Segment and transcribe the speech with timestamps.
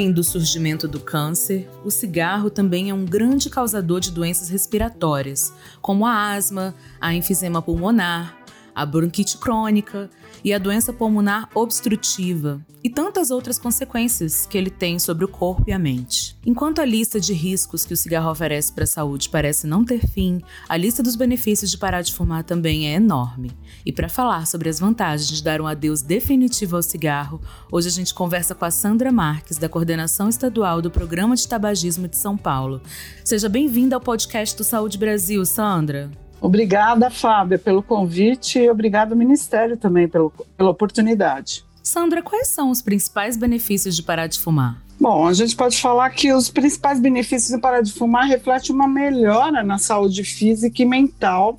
[0.00, 5.52] Além do surgimento do câncer, o cigarro também é um grande causador de doenças respiratórias,
[5.82, 8.34] como a asma, a enfisema pulmonar,
[8.74, 10.10] a bronquite crônica
[10.44, 15.64] e a doença pulmonar obstrutiva, e tantas outras consequências que ele tem sobre o corpo
[15.68, 16.36] e a mente.
[16.46, 20.06] Enquanto a lista de riscos que o cigarro oferece para a saúde parece não ter
[20.06, 23.52] fim, a lista dos benefícios de parar de fumar também é enorme.
[23.84, 27.40] E para falar sobre as vantagens de dar um adeus definitivo ao cigarro,
[27.70, 32.08] hoje a gente conversa com a Sandra Marques, da Coordenação Estadual do Programa de Tabagismo
[32.08, 32.80] de São Paulo.
[33.22, 36.10] Seja bem-vinda ao podcast do Saúde Brasil, Sandra.
[36.40, 41.64] Obrigada, Fábia, pelo convite e obrigado ao Ministério também pelo, pela oportunidade.
[41.82, 44.80] Sandra, quais são os principais benefícios de parar de fumar?
[44.98, 48.86] Bom, a gente pode falar que os principais benefícios de parar de fumar refletem uma
[48.86, 51.58] melhora na saúde física e mental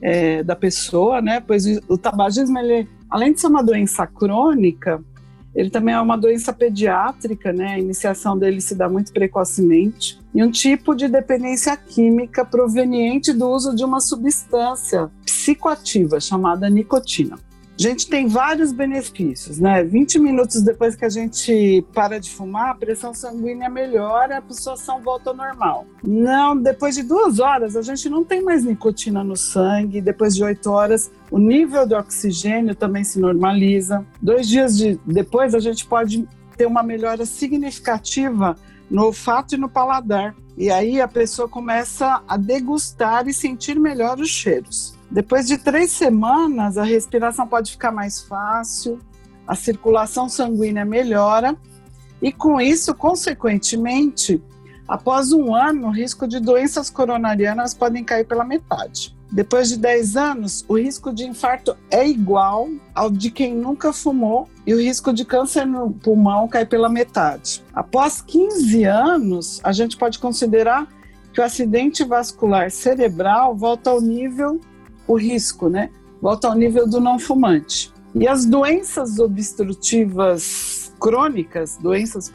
[0.00, 1.40] é, da pessoa, né?
[1.40, 5.02] Pois o tabagismo, ele, além de ser uma doença crônica,
[5.54, 7.74] ele também é uma doença pediátrica, né?
[7.74, 10.18] A iniciação dele se dá muito precocemente.
[10.34, 17.38] E um tipo de dependência química proveniente do uso de uma substância psicoativa chamada nicotina.
[17.78, 19.82] A gente tem vários benefícios, né?
[19.82, 25.00] 20 minutos depois que a gente para de fumar, a pressão sanguínea melhora, a pulsação
[25.02, 25.86] volta ao normal.
[26.02, 30.00] Não, depois de duas horas, a gente não tem mais nicotina no sangue.
[30.00, 34.04] Depois de oito horas, o nível de oxigênio também se normaliza.
[34.20, 38.54] Dois dias de, depois, a gente pode ter uma melhora significativa
[38.90, 40.34] no olfato e no paladar.
[40.58, 44.94] E aí a pessoa começa a degustar e sentir melhor os cheiros.
[45.10, 48.98] Depois de três semanas, a respiração pode ficar mais fácil,
[49.46, 51.56] a circulação sanguínea melhora
[52.20, 54.42] e, com isso, consequentemente,
[54.86, 59.16] após um ano, o risco de doenças coronarianas podem cair pela metade.
[59.32, 64.46] Depois de 10 anos, o risco de infarto é igual ao de quem nunca fumou
[64.66, 67.64] e o risco de câncer no pulmão cai pela metade.
[67.72, 70.86] Após 15 anos, a gente pode considerar
[71.32, 74.60] que o acidente vascular cerebral volta ao nível
[75.08, 75.88] o risco, né?
[76.20, 77.90] Volta ao nível do não fumante.
[78.14, 82.30] E as doenças obstrutivas crônicas, doenças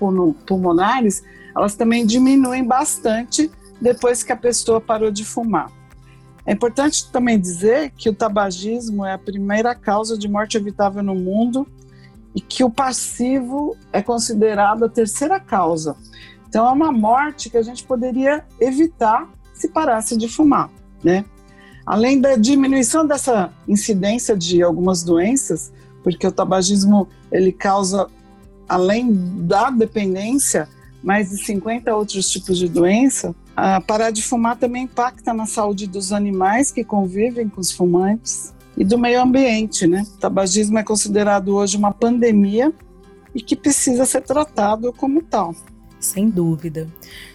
[0.47, 1.23] pulmonares,
[1.55, 5.76] elas também diminuem bastante depois que a pessoa parou de fumar.
[6.47, 11.13] É importante também dizer que o tabagismo é a primeira causa de morte evitável no
[11.13, 11.67] mundo
[12.33, 15.97] e que o passivo é considerado a terceira causa.
[16.47, 20.69] Então é uma morte que a gente poderia evitar se parasse de fumar,
[21.03, 21.25] né?
[21.85, 28.07] Além da diminuição dessa incidência de algumas doenças, porque o tabagismo ele causa,
[28.69, 29.11] além
[29.45, 30.69] da dependência,
[31.03, 35.87] mais de 50 outros tipos de doença, a parar de fumar também impacta na saúde
[35.87, 40.05] dos animais que convivem com os fumantes e do meio ambiente, né?
[40.15, 42.71] O tabagismo é considerado hoje uma pandemia
[43.33, 45.55] e que precisa ser tratado como tal.
[45.99, 46.87] Sem dúvida.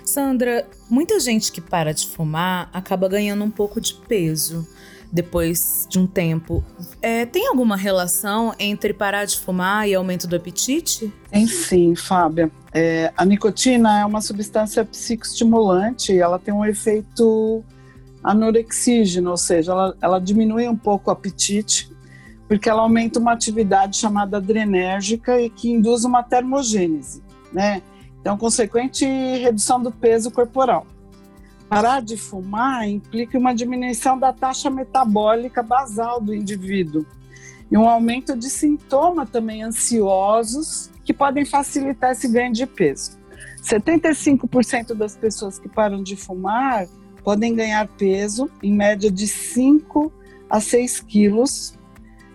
[0.04, 4.64] Sandra, muita gente que para de fumar acaba ganhando um pouco de peso
[5.12, 6.64] depois de um tempo.
[7.02, 11.12] É, tem alguma relação entre parar de fumar e aumento do apetite?
[11.30, 12.50] Tem sim, Fábia.
[12.72, 17.62] É, a nicotina é uma substância psicoestimulante ela tem um efeito
[18.24, 21.92] anorexígeno, ou seja, ela, ela diminui um pouco o apetite
[22.48, 27.80] porque ela aumenta uma atividade chamada adrenérgica e que induz uma termogênese, né?
[28.20, 30.86] Então, consequente redução do peso corporal.
[31.72, 37.06] Parar de fumar implica uma diminuição da taxa metabólica basal do indivíduo
[37.70, 43.18] e um aumento de sintomas também ansiosos que podem facilitar esse ganho de peso.
[43.62, 46.86] 75% das pessoas que param de fumar
[47.24, 50.12] podem ganhar peso, em média de 5
[50.50, 51.78] a 6 quilos,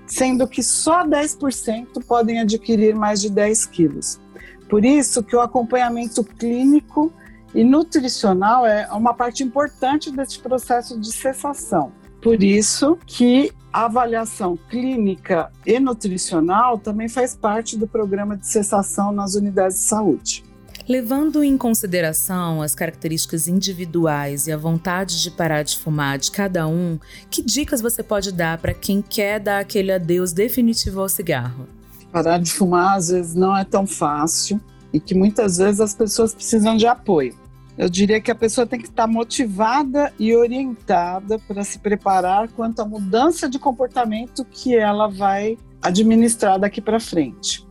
[0.07, 4.19] sendo que só 10% podem adquirir mais de 10 quilos.
[4.67, 7.13] Por isso que o acompanhamento clínico
[7.57, 11.91] e nutricional é uma parte importante desse processo de cessação.
[12.21, 19.11] Por isso que a avaliação clínica e nutricional também faz parte do programa de cessação
[19.11, 20.43] nas unidades de saúde.
[20.87, 26.67] Levando em consideração as características individuais e a vontade de parar de fumar de cada
[26.67, 31.65] um, que dicas você pode dar para quem quer dar aquele adeus definitivo ao cigarro?
[32.11, 34.61] Parar de fumar às vezes não é tão fácil
[34.93, 37.46] e que muitas vezes as pessoas precisam de apoio.
[37.77, 42.81] Eu diria que a pessoa tem que estar motivada e orientada para se preparar quanto
[42.81, 47.63] à mudança de comportamento que ela vai administrar daqui para frente,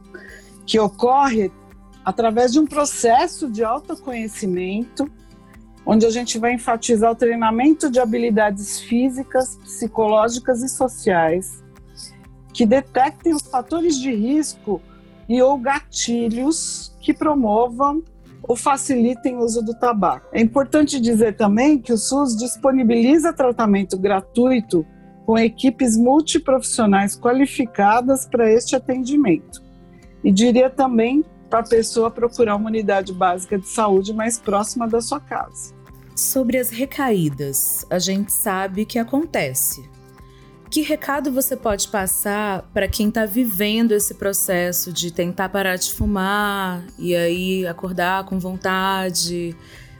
[0.65, 1.51] que ocorre
[2.05, 5.11] através de um processo de autoconhecimento,
[5.85, 11.65] onde a gente vai enfatizar o treinamento de habilidades físicas, psicológicas e sociais,
[12.53, 14.81] que detectem os fatores de risco
[15.29, 18.05] e ou gatilhos que promovam
[18.49, 20.29] ou facilitem o uso do tabaco.
[20.33, 24.87] É importante dizer também que o SUS disponibiliza tratamento gratuito
[25.25, 29.63] com equipes multiprofissionais qualificadas para este atendimento.
[30.23, 35.01] E diria também para a pessoa procurar uma unidade básica de saúde mais próxima da
[35.01, 35.75] sua casa.
[36.15, 39.96] Sobre as recaídas, a gente sabe que acontece.
[40.77, 45.91] Que recado você pode passar para quem está vivendo esse processo de tentar parar de
[45.91, 49.57] fumar e aí acordar com vontade,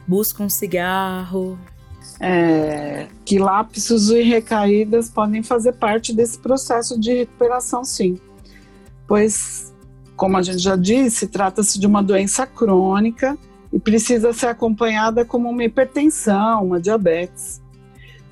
[0.07, 1.57] busca um cigarro?
[2.19, 8.19] É, que lapsos e recaídas podem fazer parte desse processo de recuperação, sim.
[9.07, 9.73] Pois,
[10.15, 13.35] como a gente já disse, trata-se de uma doença crônica
[13.73, 17.59] e precisa ser acompanhada como uma hipertensão, uma diabetes.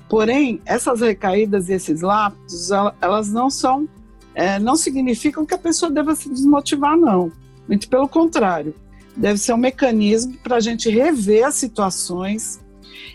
[0.08, 2.70] Porém, essas recaídas e esses lapsos,
[3.00, 3.88] elas não são,
[4.34, 7.32] é, não significam que a pessoa deva se desmotivar, não.
[7.66, 8.74] Muito pelo contrário.
[9.16, 12.60] Deve ser um mecanismo para a gente rever as situações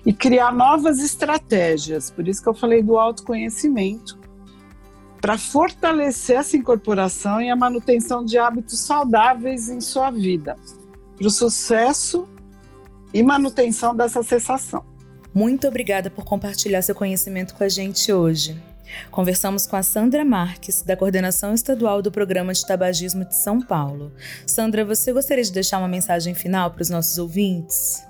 [0.05, 2.09] e criar novas estratégias.
[2.09, 4.19] Por isso que eu falei do autoconhecimento,
[5.21, 10.57] para fortalecer essa incorporação e a manutenção de hábitos saudáveis em sua vida,
[11.15, 12.27] para o sucesso
[13.13, 14.90] e manutenção dessa cessação.
[15.33, 18.61] Muito obrigada por compartilhar seu conhecimento com a gente hoje.
[19.09, 24.11] Conversamos com a Sandra Marques, da Coordenação Estadual do Programa de Tabagismo de São Paulo.
[24.45, 28.05] Sandra, você gostaria de deixar uma mensagem final para os nossos ouvintes?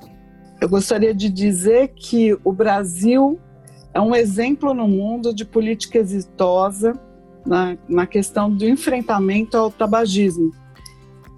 [0.59, 3.39] Eu gostaria de dizer que o Brasil
[3.93, 6.99] é um exemplo no mundo de política exitosa
[7.45, 10.51] na, na questão do enfrentamento ao tabagismo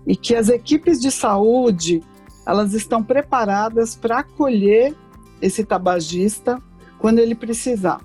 [0.07, 2.01] e que as equipes de saúde
[2.45, 4.94] elas estão preparadas para acolher
[5.44, 6.62] esse tabagista
[6.98, 8.00] quando ele precisar.